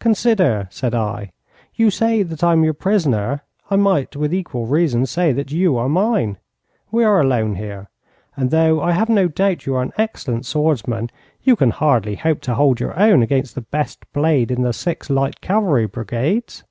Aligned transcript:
'Consider,' 0.00 0.66
said 0.72 0.92
I, 0.92 1.30
'you 1.76 1.88
say 1.88 2.24
that 2.24 2.42
I 2.42 2.50
am 2.50 2.64
your 2.64 2.74
prisoner. 2.74 3.42
I 3.70 3.76
might 3.76 4.16
with 4.16 4.34
equal 4.34 4.66
reason 4.66 5.06
say 5.06 5.32
that 5.32 5.52
you 5.52 5.76
are 5.76 5.88
mine. 5.88 6.36
We 6.90 7.04
are 7.04 7.20
alone 7.20 7.54
here, 7.54 7.88
and 8.36 8.50
though 8.50 8.80
I 8.80 8.90
have 8.90 9.08
no 9.08 9.28
doubt 9.28 9.58
that 9.60 9.66
you 9.66 9.76
are 9.76 9.82
an 9.84 9.92
excellent 9.96 10.46
swordsman, 10.46 11.10
you 11.44 11.54
can 11.54 11.70
hardly 11.70 12.16
hope 12.16 12.40
to 12.40 12.54
hold 12.54 12.80
your 12.80 12.98
own 12.98 13.22
against 13.22 13.54
the 13.54 13.60
best 13.60 14.04
blade 14.12 14.50
in 14.50 14.62
the 14.62 14.72
six 14.72 15.10
light 15.10 15.40
cavalry 15.40 15.86
brigades.' 15.86 16.64